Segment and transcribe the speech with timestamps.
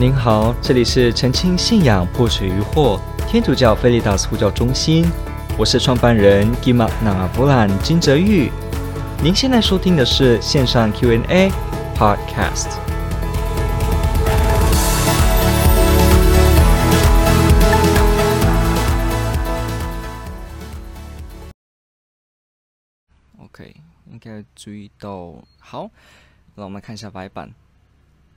[0.00, 2.98] 您好，这里是澄清信仰破除疑惑
[3.28, 5.04] 天主教菲利达斯呼叫中心，
[5.58, 8.50] 我是创办人吉玛纳布兰金泽玉。
[9.22, 11.52] 您现在收听的是线上 Q&A
[11.94, 12.78] podcast。
[23.36, 23.76] OK，
[24.10, 25.90] 应该注意到，好，
[26.54, 27.50] 让我们看一下白板。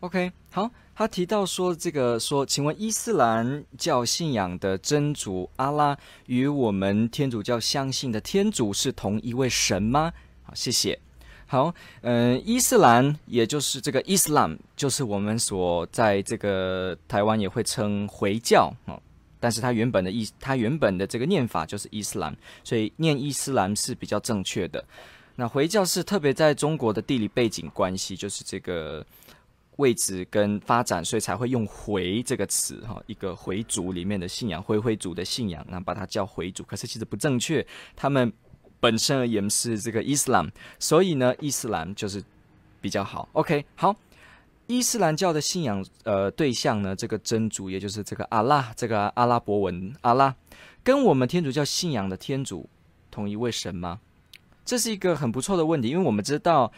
[0.04, 10.12] OK，好，他提到说这个说，请问伊斯兰教信仰的真主阿拉与我们天主教相信的天主是同一位神吗？
[10.44, 11.00] 好，谢谢。
[11.46, 19.02] 好，嗯、伊斯兰也就是这个伊斯兰，就是我们所在这个台湾也会称回教哦，
[19.40, 24.84] 但是它原本的意，它原本的这个念法就是伊斯兰，所以念伊斯兰是比较正确的。
[25.38, 29.06] 那回教是特别在中国的地理背景关系，就是这个。
[29.78, 38.32] 位置跟发展，所以才会用“回”这个词哈，一个回族里面的信仰，回回族的信仰，那把它叫回族，可是其实不正确，他们
[38.80, 42.24] 本身而言是这个伊斯兰，所以呢，伊斯兰就是
[42.80, 43.28] 比较好。
[43.34, 43.96] OK，好，
[44.68, 50.36] 伊斯兰教的信仰呃对象呢，这个真主，也就是这个阿拉，这个阿拉伯文阿拉，
[50.84, 52.70] 跟我们天主教信仰的天主
[53.10, 54.00] 同一位神吗？
[54.64, 56.72] 这是一个很不错的问题，因为我们知道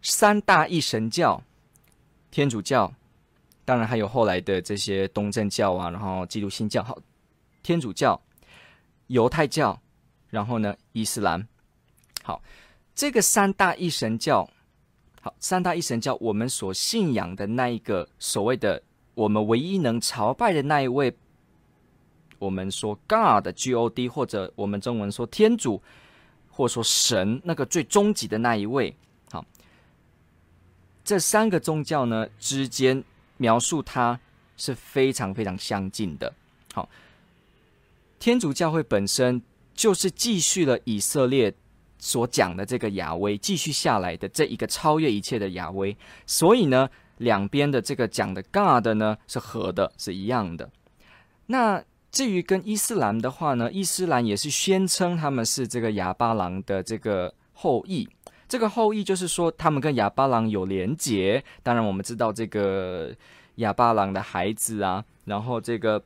[0.00, 1.42] 三大一神教。
[2.30, 2.92] 天主教，
[3.64, 6.98] 当然还有后来的这些东正教啊，然后基督新教，好，
[7.62, 8.20] 天主教、
[9.06, 9.80] 犹太教，
[10.28, 11.46] 然后呢，伊斯兰，
[12.22, 12.42] 好，
[12.94, 14.48] 这个三大一神教，
[15.22, 18.82] 好，三大一神教，我们所信仰的那一个所谓的
[19.14, 21.16] 我们唯一能朝拜的那一位，
[22.38, 25.82] 我们说 God G O D，或者我们中文说天主，
[26.50, 28.94] 或者说神，那个最终极的那一位。
[31.08, 33.02] 这三个宗教呢之间
[33.38, 34.20] 描述它
[34.58, 36.30] 是非常非常相近的。
[36.74, 36.86] 好，
[38.18, 39.40] 天主教会本身
[39.72, 41.54] 就是继续了以色列
[41.98, 45.96] 所讲的这个亚威，继续下来的这一个超越一切的亚威，
[46.26, 50.70] 所以呢，两边的这个讲的 God 呢是合的，是一样的。
[51.46, 51.82] 那
[52.12, 58.06] 至于跟伊斯兰的话呢，伊斯兰也是宣称他们是这个亚巴郎的这个后裔。
[58.48, 61.44] 这个后裔就是说，他们跟哑巴郎有连结。
[61.62, 63.14] 当然，我们知道这个
[63.56, 66.02] 哑巴郎的孩子啊，然后这个。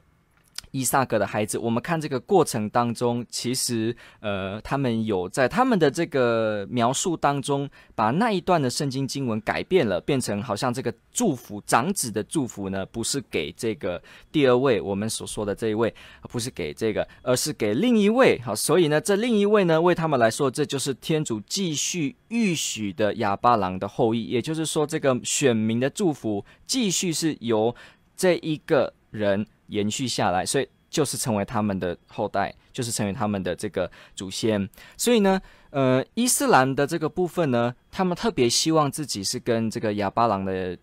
[0.72, 14.02] 伊萨格的孩子，我们看这个过程当中，其实呃，他们有在他们的这个描述当中，把那一段的圣经经文改变了，变成好像这个祝福长子的祝福呢，不是给这个
[14.32, 18.40] 第二位我们所说的这一位，不是给这个，而是给另一位。
[18.40, 27.76] 好，所以呢，这另一位呢，为他们来说，这就是天主继续预许的亚巴郎的后裔，也就是说，这个选民的祝福继续是由
[28.16, 29.46] 这一个人。
[29.68, 34.68] 延续下来，所以就是成为他们的后代，就是成为他们的这个祖先。
[34.96, 35.40] 所以呢，
[35.70, 40.76] 呃，伊斯兰的这个部分呢，他们特别希望自己是跟这个亚巴郎的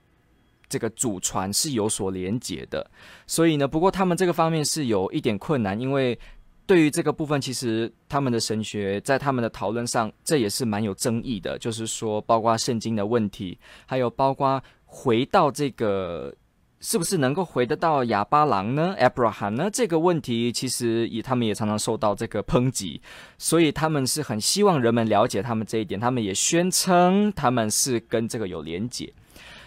[0.68, 2.90] 这个祖传是有所连结的。
[3.28, 6.18] 所以呢，不过他们这个方面是有一点困难，因为
[6.66, 11.56] 对于这个部分，其实他们的神学在他们的讨论上，这也是蛮有争议的。
[11.60, 16.34] 就是说，包括圣经的问题，还有包括回到这个。
[16.82, 19.70] 是不是能够回得到亚巴郎呢？Abraham 呢？
[19.72, 23.02] 这个问题其实也，他们也常常受到这个抨击，
[23.38, 26.00] 所以他们是很希望人们了解他们这一点。
[26.00, 29.12] 他们也宣称他们是跟这个有连结。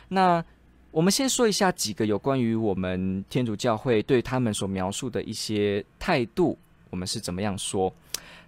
[0.08, 0.42] 那
[0.90, 6.58] 我们先说一下几个有关于我们天主教会对他们所描述的一些态度，
[6.88, 7.92] 我们是怎么样说？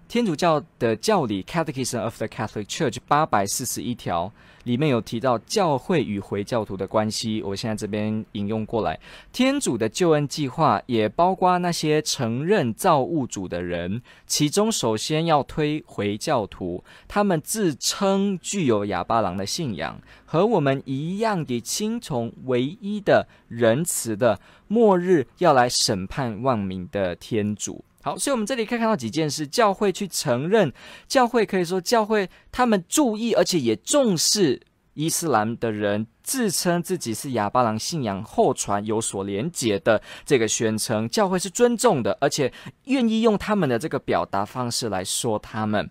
[0.06, 4.30] 天主教的教理 Catechism of the Catholic Church 八百四十一条
[4.62, 8.98] 里面有提到教会与回教徒的关系，我现在这边引用过来。
[9.32, 27.84] 天主的救恩计划也包括那些承认造物主的人，其中首先要推回教徒，他们自称具有哑巴郎的信仰，和我们一样的听从唯一的仁慈的末日要来审判万民的天主。
[28.04, 30.70] 好，所以我们这里可以看到几件事：教会去承认，
[31.08, 34.60] 教会可以说教会他们注意，而且也重视
[34.92, 42.52] 伊斯兰的人自称自己是亚巴郎信仰后传有所连结的这个宣称，教会是尊重的，而且
[42.84, 45.90] 愿意用他们的这个表达方式来说他们。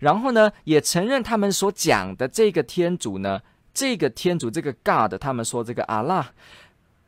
[0.00, 3.40] 然后呢，也承认他们所讲的这个天主呢，
[3.72, 6.30] 这个天主这个 God，他们说这个阿拉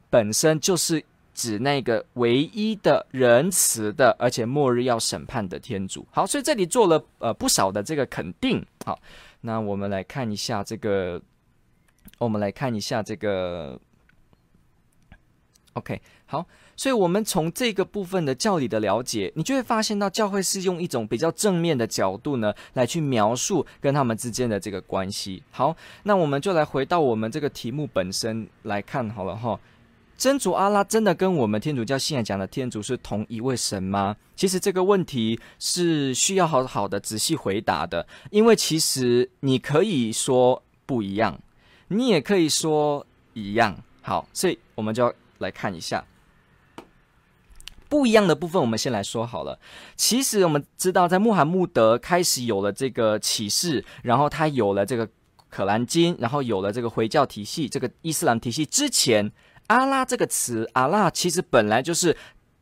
[0.09, 1.05] 本身就是。
[1.37, 6.05] 指那个唯一的仁慈的，而且末日要审判的天主。
[6.11, 8.65] 好，所以这里做了呃不少的这个肯定。
[8.87, 8.99] 好，
[9.43, 11.21] 那我们来看一下这个，
[12.19, 13.79] 我们来看一下这个
[15.75, 25.43] ，OK，好，所以我们从这个部分的教理的了解，你就会发现到教会是用一种比较正面的角度呢，来去描述跟他们之间的这个关系。
[25.51, 29.61] 好，那我们就来回到我们这个题目本身来看好了哈。
[30.17, 34.17] 真主阿拉真的跟我们天主教信仰讲的天主是同一位神吗？
[34.35, 41.39] 其实这个问题是需要好好的仔细回答的，因为其实你可以说不一样，
[41.89, 43.77] 你也可以说一样。
[44.01, 46.03] 好，所以我们就要来看一下
[47.89, 48.61] 不一样的部分。
[48.61, 49.59] 我们先来说好了。
[49.97, 55.07] 其实我们知道，在穆罕默德开始有了这个启示，然后他有了这个
[55.51, 59.31] 可兰经，然后有了这个回教体系、这个伊斯兰体系之前。
[59.69, 62.17] 阿拉这个词，阿拉其实本来就是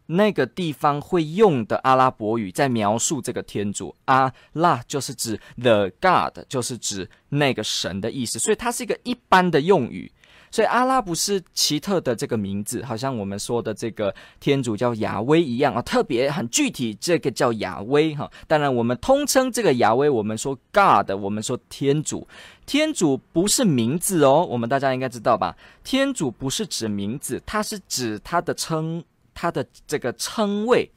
[0.07, 3.95] 那个地方会用的阿拉伯语，在描述这个天主。
[4.07, 10.13] 阿拉就是指 the God，就是指那个神的意思，所以它是一个一般的用语。
[10.55, 18.31] 所以阿拉不是奇特的这个名字，好像我们说的这个天主叫亚威一样啊，特别很具体，这个叫亚威哈。
[18.47, 22.29] 当然，我们通称这个亚威，我们说 God，我们说天主。
[22.67, 25.57] 天主不是名字哦，我们大家应该知道吧？
[25.83, 29.03] 天主不是指名字，它是指他的称，
[29.35, 30.89] 他的这个称谓。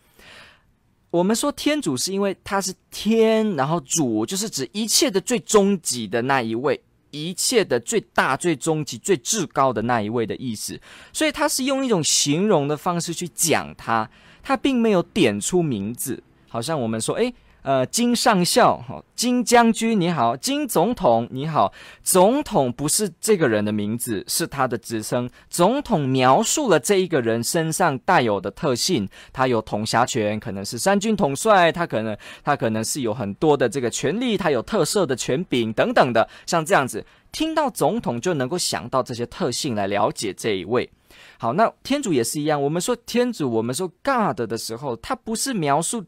[1.10, 6.80] 我们说天主是因为他是天，然后主就是指一切的最终极的那一位。
[7.12, 10.80] 一切的最大、最终极、最至高的那一位的意思，
[11.12, 14.10] 所以他是用一种形容的方式去讲他，
[14.42, 17.34] 他并没有点出名字，好像我们说，诶。
[17.68, 18.82] 呃，金上校，
[19.14, 21.74] 金将军你好，金总统你好。
[22.02, 25.30] 总统不是这个人的名字，是他的职称。
[25.50, 40.90] 总统描述了这一个人身上带有的特性，他有统辖权，可能是三军统帅，他可能他可能是有很多的这个权力，他有特色的权柄等等的，像这样子，听到总统就能够想到这些特性来了解这一位。
[41.38, 46.06] 好，那天主也是一样，我们说天主，我们说 God 的时候，他不是描述。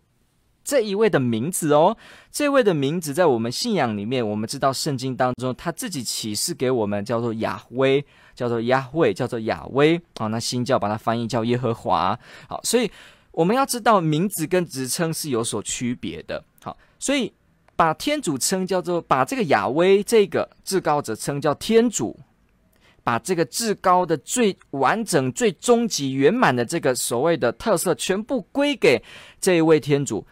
[0.64, 1.98] 这一位的名字哦，
[2.32, 10.00] 这位的名字在我们信仰里面，我们知道圣经当中他自己启示给我们，叫做亚威，叫做亚威，叫做亚威。
[10.18, 12.18] 好，那新教把它翻译叫耶和华。
[12.48, 12.92] 好，所以
[13.32, 16.44] 我们要知道名字跟职称是有所区别的。
[16.62, 17.34] 好，所以
[17.76, 22.20] 把天主称叫做，把这个亚威这个至高者称叫天主，
[23.04, 29.02] 把这个至高的、最完整、最终极、圆满的这个所谓的特色，全部归给
[29.42, 30.28] 这一位天主。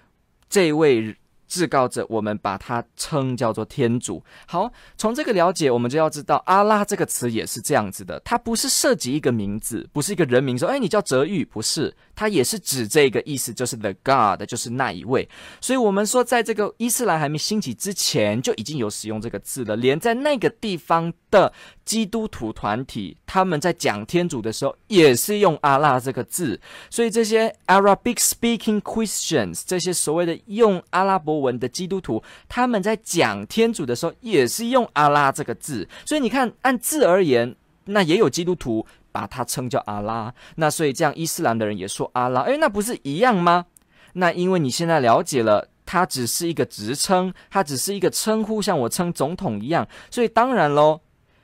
[0.50, 1.16] 这位
[1.48, 4.22] 至高者，我们把他称叫做天主。
[4.46, 11.96] 好，从这个了解，我们就要知道阿拉这个词也是这样子的，它不是涉及一个名字，不是一个人名，说，哎，你叫泽玉，不是。
[12.18, 15.30] 它也是指这个意思，就是 the God，就是那一位。
[15.62, 19.76] 所以，我们说，在这个伊斯兰还没兴起之前，就已经有使用这个字了。
[19.76, 21.54] 连在那个地方的
[21.86, 26.60] 基督徒团体，他们在讲天主的时候，也是用阿拉这个字。
[26.90, 35.88] 所以，这些 Arabic speaking Christians，这些所谓的用阿拉伯文的基督徒，他们在讲天主的时候，也是用阿拉这个字。
[36.04, 37.56] 所以，你看，按字而言，
[37.86, 38.84] 那也有基督徒。
[39.18, 43.66] 把它称叫阿拉，那所以这样伊斯兰的人也说阿拉，诶，那不是一样吗？
[44.14, 51.02] 那因为你现在了解了，它只是一个职称，它只是一个称呼，像我称总统一样，所以当然喽，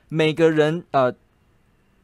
[0.08, 1.12] 每个人呃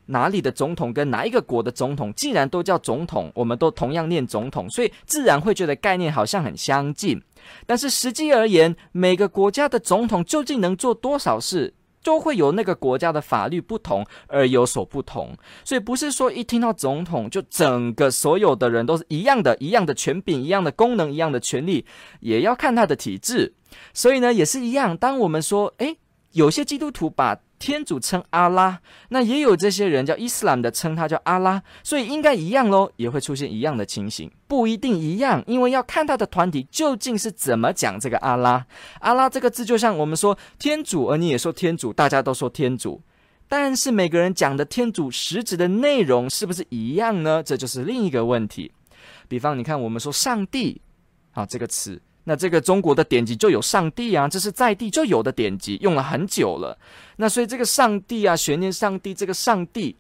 [0.07, 7.23] 哪里的总统跟哪一个国的总统，既然都叫总统，我们都同样念总统，所以自然会觉得概念好像很相近。
[7.65, 11.75] 但是实际而言，每个国家的总统究竟能做多少事？
[12.03, 21.85] 就会有那个国家的法律不同而有所不同，所以不是说一听到总统就整个所有的人都是一样的，一样的权柄、一样的功能、一样的权利，
[22.21, 23.55] 也要看他的体制。
[23.93, 24.97] 所以呢，也是一样。
[24.97, 25.97] 当我们说，诶，
[26.33, 38.67] 有些基督徒把天主称阿拉，那也有这些人叫伊斯兰的称他叫阿拉，所以应该一样喽，也会出现一样的情形，不一定一样，因为要看他的团体究竟是怎么讲这个阿拉。
[39.01, 43.03] 阿拉这个字就像我们说天主，而你也说天主，大家都说天主，
[43.47, 47.43] 但是每个人讲的天主实质的内容是不是一样呢？
[47.43, 48.73] 这就是另一个问题。
[49.29, 50.81] 比方你看，我们说上帝，
[51.33, 52.01] 啊这个词。
[52.25, 56.79] 那这个中国的典籍就有上帝啊，这是在地就有的典籍，用了很久了。
[57.17, 59.97] 那所以这个上帝啊，悬念上帝，这个上帝，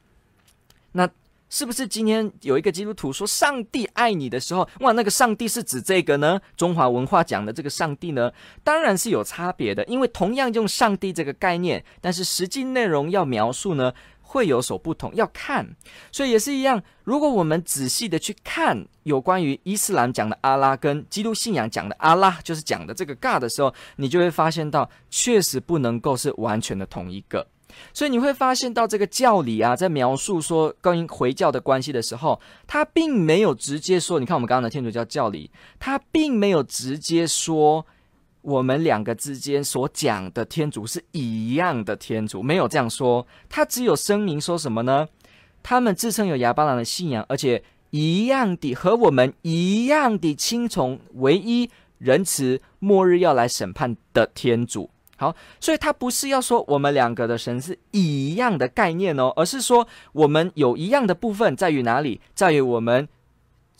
[0.92, 1.08] 那
[1.48, 6.40] 是不是今天有一个基督徒说上帝爱你的时候，哇，那个上帝是指这个呢？
[6.56, 8.30] 中华文化讲的这个上帝呢，
[8.62, 13.92] 当然是有差别的，因为同样用上帝这个概念，但是实际内容要描述呢，
[14.30, 15.68] 会有所不同，要看，
[16.12, 16.80] 所以也是一样。
[17.02, 27.44] 如果我们仔细的去看有关于伊斯兰讲的阿拉跟基督信仰讲的阿拉，就是讲的这个 God 的时候，你就会发现到，确实不能够是完全的同一个。
[27.92, 37.84] 所以你会发现到这个教理啊，在描述说跟回教的关系的时候，他并没有直接说，你看我们刚刚的天主教教理，他并没有直接说
[38.42, 45.06] 我们两个之间所讲的天主是一样的天主，没有这样说，他只有声明说什么呢？
[45.62, 51.68] 他们自称有亚巴郎的信仰，而且一样的和我们一样的亲从唯一
[51.98, 54.88] 仁慈、末日要来审判的天主。
[55.16, 62.22] 好，所以他不是要说我们两个的神是一样的概念哦，而是说我们有一样的部分在于哪里？
[62.34, 63.06] 在于我们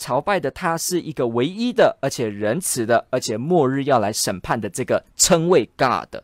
[0.01, 6.17] 朝拜的他是一个唯一的，而且仁慈的，而且末日要来审判的这个称谓 God。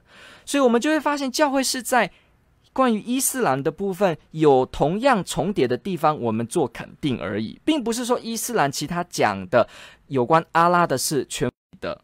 [0.46, 2.10] 所以，我们就会发现教会是在。
[2.72, 9.66] 关于伊斯兰的部分有同样重叠的地方，我们做肯定而已，并不是说伊斯兰其他讲的
[10.08, 11.98] 有关阿拉的是全的，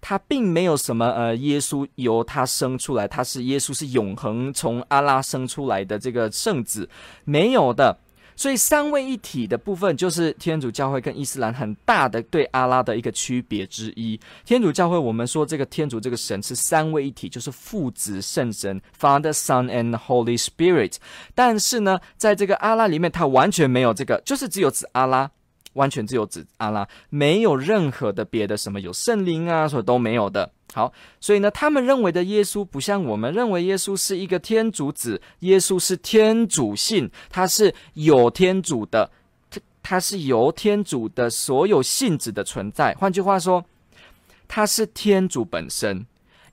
[0.00, 6.88] 他并没有什么呃，耶稣由他生出来，他是耶稣是永恒从阿拉生出来的这个圣子，
[7.26, 7.98] 没有的。
[8.36, 14.20] 所以三位一体的部分，就是天主教会跟伊斯兰很大的对阿拉的一个区别之一。
[14.44, 20.96] 天主教会我们说这个天主这个神是三位一体，就是父子圣神 （Father, Son and Holy Spirit）。
[21.34, 25.30] 但是呢，在这个阿拉里面，它完全没有这个，就是只有指阿拉，
[25.72, 30.52] 完全只有指阿拉，没有任何的别的什么有圣灵啊，所以都没有的。
[30.76, 30.92] 好，
[31.22, 39.10] 所以呢，他们认为的耶稣不像我们认为耶稣是一个天主子，耶稣是天主性，他是有天主的，
[39.48, 42.94] 他他是由天主的所有性质的存在。
[42.96, 43.64] 换句话说，
[44.46, 46.04] 他是天主本身，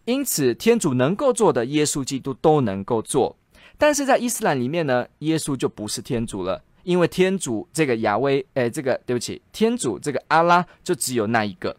[0.06, 3.36] 因此天主能够做的，耶稣基督都能够做。
[3.78, 11.76] 但是在伊斯兰里面呢，耶稣就不是天主了，因为天主这个亚威，哎，这个对不起，天主这个阿拉就只有那一个，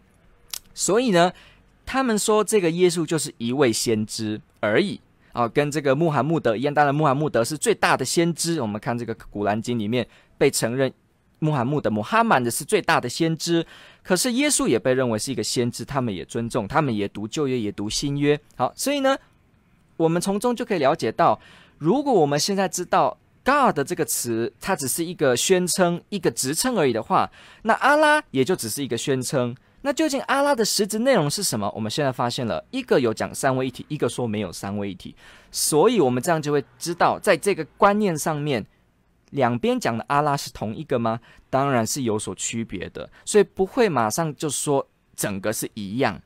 [0.74, 1.32] 所以呢。
[1.86, 5.00] 他们说这个耶稣就是一位先知而已
[5.32, 6.72] 啊，跟这个穆罕默德一样。
[6.72, 8.60] 当然，穆罕默德是最大的先知。
[8.60, 10.06] 我们看这个《古兰经》里面
[10.38, 10.92] 被承认，
[11.40, 13.66] 穆罕默德穆罕曼的是最大的先知。
[14.02, 18.38] 可是耶稣也被认为是一个先知，他们也尊重，他们也读旧约，也读新约。
[18.56, 19.16] 好，所以呢，
[19.96, 21.40] 我们从中就可以了解到，
[21.78, 27.30] 如果我们现在知道 “God” 这个词，它只是一个宣称、一个职称而已的话，
[27.62, 29.54] 那阿拉也就只是一个宣称。
[29.86, 31.70] 那究竟阿拉的实质内容是什么？
[31.76, 35.14] 我们现在发现了一个有讲三位一体，一个说没有三位一体，
[35.50, 38.64] 所以我们这样就会知道，在这个观念上面，
[39.32, 41.20] 两边讲的阿拉是同一个吗？
[41.50, 46.18] 当然是有所区别的，所以不会马上就说整个是一样。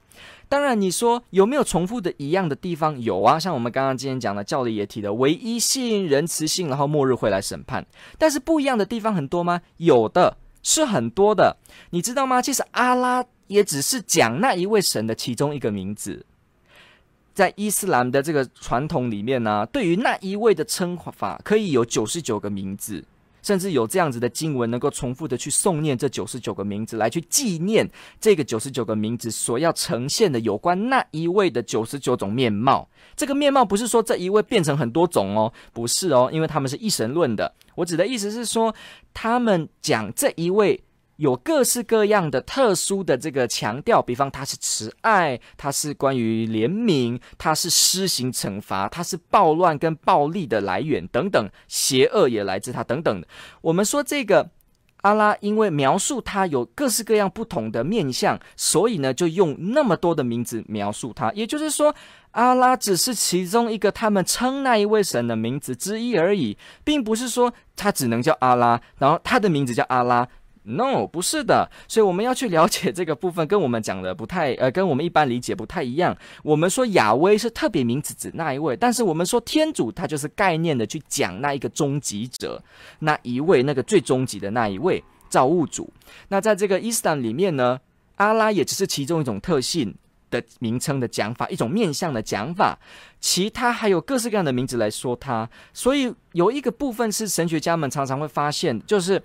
[0.49, 3.01] 当然，你说有没有重复的一样的地方？
[3.01, 7.85] 有啊，像我们刚刚今天讲的教理也提的唯一性、仁慈性，然后末日会来审判。
[8.19, 9.63] 但是不一样的地方很多吗？
[9.79, 11.57] 有的，是很多的。
[11.91, 12.41] 你知道吗？
[12.41, 13.25] 其实阿拉。
[13.49, 16.25] 也只是讲那一位神的其中一个名字，
[17.35, 23.05] 在伊斯兰的这个传统里面呢、对于那一位的称法可以有九十九个名字，
[23.43, 27.89] 甚至有这样子的经文能够重复的去诵念这九十九个名字，来去纪念
[28.21, 32.89] 这个九十九个名字所要呈现的有关那一位的九十九种面貌。
[33.17, 37.55] 这个面貌不是说这一位变成很多种哦，不是哦，因为他们是一神论的。
[37.77, 38.75] 我指的意思是说，
[39.15, 40.83] 他们讲这一位。
[41.19, 53.25] 有各式各样的特殊的这个强调，比方他是慈爱，他是关于怜悯，他是施行惩罚，他是暴乱跟暴力的来源等等，邪恶也来自他等等。
[53.63, 54.49] 我们说这个
[55.03, 61.33] 阿拉，因为描述他有各式各样不同的面相，所以呢，就用那么多的名字描述他。
[61.33, 61.93] 也就是说，
[62.31, 70.29] 阿拉只是其中一个他们称那一位神的名字之一而已，并不是说他只能叫阿拉，然后他的名字叫阿拉。
[70.71, 76.15] No，不是的，所以我们要去了解这个部分，跟我们讲的不太， 呃，跟我们一般理解不太一样。
[76.43, 82.63] 我们说亚威是特别名字指那一位，但是我们说天主，他就是概念的去讲那一个终极者，
[82.99, 85.91] 那一位那个最终极的那一位造物主。
[86.29, 87.81] 那在这个伊斯兰里面呢，
[88.17, 89.95] 阿拉也只是其中一种特性
[90.31, 92.79] 的名称的讲法，一种面向的讲法，
[93.21, 95.49] 其他还有各式各样的名字来说他。
[95.73, 99.23] 所以有一个部分是神学家们常常会发现，就是。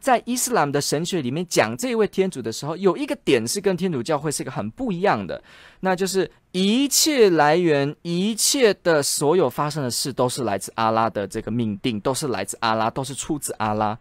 [0.00, 5.42] 在伊斯兰的神学里面讲这一位天主的时候，有一个点是跟天主教会是一个很不一样的，
[5.80, 13.98] 那就是一切来源、一切的所有发生的事都是来自阿拉的这个命定，都是来自阿拉，都是出自阿拉。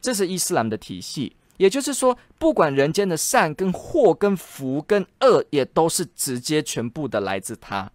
[0.00, 7.90] 这是伊斯兰的体系，也就是说，不管人间的善跟祸、跟福跟恶，也都是直接全部的来自他。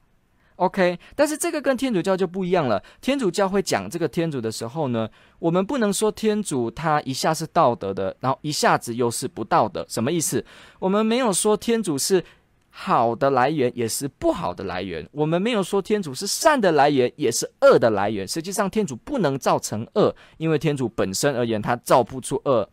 [0.64, 2.82] OK，但是这个跟天主教就不一样了。
[3.02, 10.44] 天主教会讲这个天主的时候呢，我们不能说天主他一下是道德的，然后一下子又是不道德，什么意思？
[10.80, 12.24] 我们没有说天主是
[12.70, 15.06] 好的来源，也是不好的来源。
[15.12, 18.26] 我们没有说天主是善的来源，也是恶的来源。
[18.26, 22.70] 实际上，天主不能造成恶，因为天主本身而言，他造不出恶。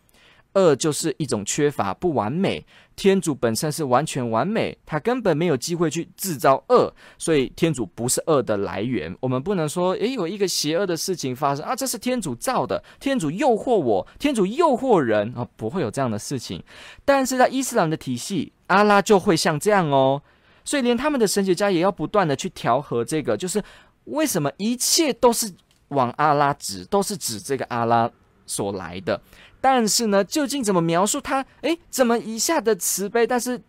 [0.55, 2.65] 恶就是一种缺乏、不完美。
[2.97, 9.17] 天主本身是完全完美，他根本没有机会去制造恶，所以天主不是恶的来源。
[9.21, 16.63] 我们不能说，诶，有一个邪恶的事情发生啊，这是天主造的，天主诱惑我，天主诱惑人啊，不会有这样的事情。
[17.05, 20.21] 但是在伊斯兰的体系，阿拉就会像这样哦，
[20.63, 23.63] 所以连他们的神学家也要不断的去调和这个，就是
[24.05, 25.51] 为什么一切都是
[25.89, 28.11] 往阿拉指，都是指这个阿拉
[28.51, 29.23] 所来的。
[29.61, 31.47] 但是呢，究竟怎么描述他？
[31.61, 33.61] 诶，怎么一下的慈悲，但是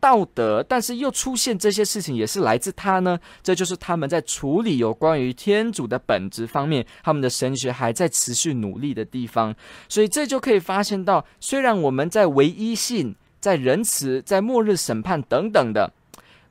[0.00, 3.20] 道德，但是又出现这些事情，也是来自他呢？
[3.42, 9.54] 这就是他们在处理有关于天主的本质方面，他们的神学还在持续努力的地方。
[9.88, 15.92] 所以这就可以发现到，虽然我们在唯一性、在仁慈、在末日审判等等的，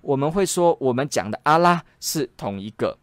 [0.02, 2.98] 我们会说我们讲的阿拉是同一个。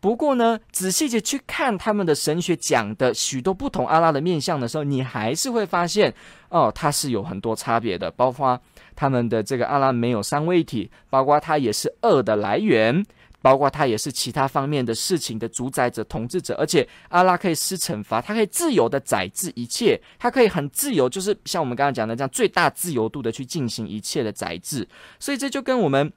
[0.00, 6.14] 不过呢，仔细的去看他们的神学讲的许多不同阿拉的面相的时候，你还是会发现，
[6.50, 8.08] 哦，它是有很多差别的。
[8.12, 8.60] 包括
[8.94, 13.04] 他们的这个阿拉没有三位一体，包括它也是恶的来源，
[13.42, 16.54] 包括它也是其他方面的事情的主宰者、统治者。
[16.54, 24.86] 而且阿拉可以施惩罚，它可以自由的宰制一切，它可以很自由，就是像我们刚刚讲的这样，最大自由度的去进行一切的宰制。
[25.18, 26.12] 所以这就跟我们。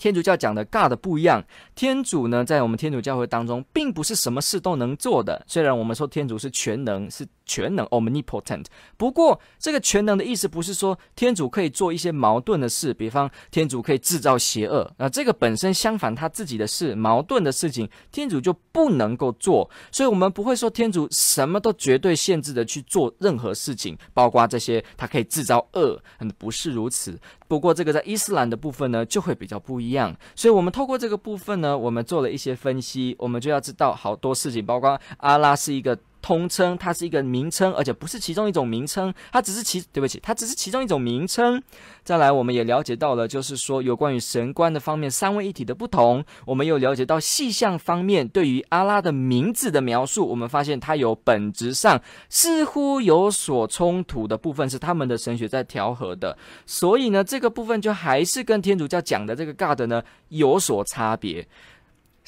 [0.00, 5.44] 天主教讲的 God 不一样，天主呢，在我们天主教会当中，并不是什么事都能做的。
[5.46, 8.66] 虽然我们说天主是全能，是全能 omnipotent，
[8.96, 19.68] 不过这个全能的意思不是说天主可以做一些矛盾的事，比方天主可以制造邪恶，那这个本身相反他自己的事，矛盾的事情，天主就不能够做。
[19.90, 27.18] 所以，我们不会说天主什么都绝对限制的去做任何事情，包括这些他可以制造恶，嗯，不是如此。
[27.48, 30.16] 不过，这个在伊斯兰的部分呢，就会比较不一样。
[30.36, 35.98] 所以，我们透过这个部分呢，我们做了一些分析，我们就要知道好多事情，包括阿拉是一个。
[36.22, 41.62] 通称，它是一个名称，而且不是其中一种名称，它只是其，对不起，它只是其中一种名称。
[42.02, 46.24] 再来，我们也了解到了，就是说有关于神观的方面，三位一体的不同。
[46.44, 56.36] 我们又了解到细项方面对于阿拉的名字的描述，我们发现它有本质上似乎有所冲突的部分，是他们的神学在调和的。
[56.66, 61.46] 所以呢，这个部分就还是跟天主教讲的这个 God 呢有所差别。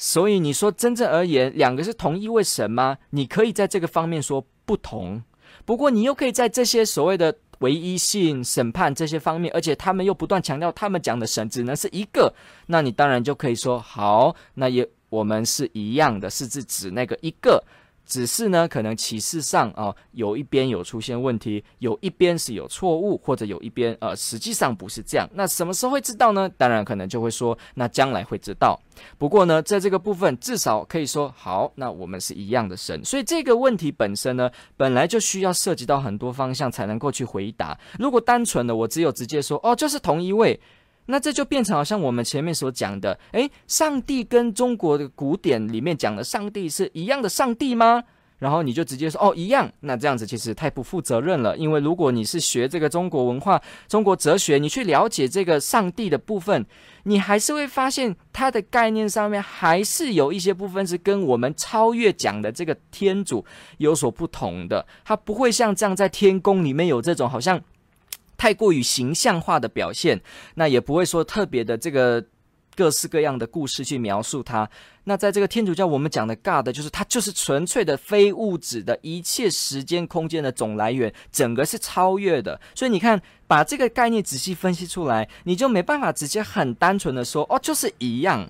[0.05, 2.97] 所以你说真正而言，两个是同一位神吗？
[3.11, 5.23] 你可以在这个方面说不同，
[5.63, 12.33] 不过你又可以在这些所谓的唯一性、审判这些方面，而且他们又不断强调他们讲的神只能是一个，
[12.67, 17.63] 那你当然就可以说好，那也我们是一样的，是指指那个一个。
[18.05, 25.27] 只是呢，可能启示上啊、有一边有出现问题，有一边是有错误，或者有一边呃，实际上不是这样。
[25.33, 26.49] 那什么时候会知道呢？
[26.57, 28.79] 当然可能就会说，那将来会知道。
[29.17, 33.03] 不过呢，在这个部分，至少可以说好，那我们是一样的神。
[33.03, 37.77] 所以这个问题本身呢，本来就需要涉及到很多方向才能够去回答。
[37.97, 40.59] 如果单纯的我只有直接说哦，就是同一位。
[41.05, 48.03] 那这就变成好像我们前面所讲的，诶，上帝跟中国的古典里面讲的上帝是一样的上帝吗？
[48.39, 49.71] 然后你就直接说哦，一样。
[49.81, 56.65] 那这样子其实太不负责任了，因为如果你是学这个中国文化、中国哲学，你去了解这个上帝的部分，
[57.03, 63.45] 你还是会发现它的概念上面还是有一些部分是跟我们超越讲的这个天主
[63.77, 64.85] 有所不同的。
[65.05, 67.61] 它不会像这样在天宫里面有这种好像。
[68.43, 70.19] 太过于形象化的表现，
[70.55, 72.21] 那也不会说特别的这个
[72.75, 74.69] 各式各样的故事去描述它。
[75.05, 82.59] 那在这个天主教，我们讲的 God 就是它就是纯粹的非物质的一切时间空间的总来源，整个是超越的。
[82.75, 88.45] 所以你看，把这个概念仔细分析出来，你就没办法直接很单纯的说哦，就是一样，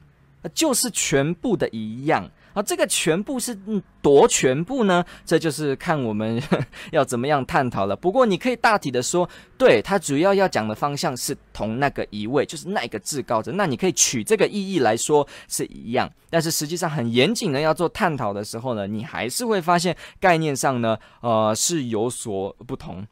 [0.56, 2.28] 就是全部的一样。
[2.54, 3.58] 啊，这个全部是
[4.02, 5.04] 多全部呢？
[5.26, 6.42] 这就是看我们
[6.92, 7.96] 要怎么样探讨了。
[7.96, 13.52] 不过你可以大体的说，对，它主要要讲的方向是同那个一位，就是那个至高者。
[13.54, 23.04] 那你可以取这个意义来说是一样，但是实际上很严谨的要做探讨的时候呢，你还是会发现概念上呢，呃，是有所不同。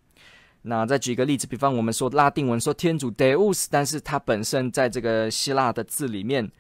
[0.62, 6.52] 那再举个例子，比方我们说拉丁文说天主 Deus，但是它本身在这个希腊的字里面。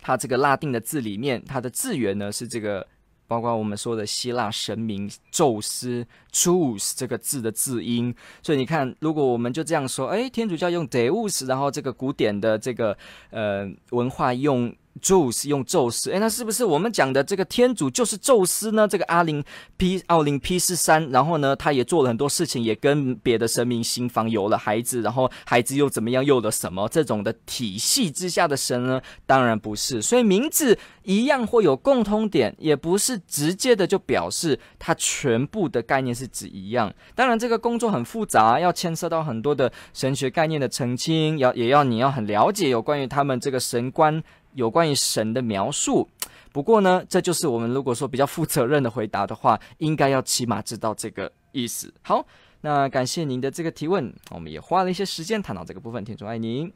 [0.00, 2.86] 它这个拉丁的字里面，它的字源呢是这个，
[3.26, 8.14] 包括我们说的希腊神明宙斯 Zeus 这个字的字音。
[8.42, 12.96] 所以你看，如果我们就这样说，哎，天主教用 Deus，然后这个古典的这个
[13.30, 18.86] 呃文化用宙斯用宙斯，诶，那是不是我们讲的这个天主就是宙斯呢？
[18.86, 19.42] 这个阿林
[19.76, 26.88] P 奥林匹斯山，然后呢，他也做了很多事情，也跟别的神明新房，有了孩子，然后孩子又怎么样，又了什么？
[26.88, 29.00] 这种的体系之下的神呢？
[29.26, 30.02] 当然不是。
[30.02, 36.92] 所以名字一样会有共通点，也不是直接的就表示它全部的概念是指一样。
[37.14, 44.22] 当然，这个工作很复杂，要牵涉到很多的神学概念的澄清，要也要你要很了解有关于他们这个神观。
[44.58, 46.08] 有关于神的描述，
[46.52, 51.94] 不过呢，这就是我们如果说比较负责任的回答的话，应该要起码知道这个意思。
[52.02, 52.26] 好，
[52.62, 56.04] 那感谢您的这个提问，我们也花了一些时间谈到这个部分。
[56.04, 56.72] 听众爱您，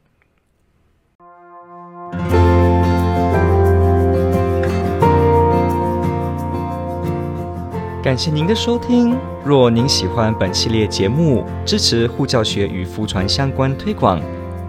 [8.01, 9.13] 感谢您的收听。
[9.43, 14.21] 若您喜欢本系列节目，支持护教学与福传相关推广。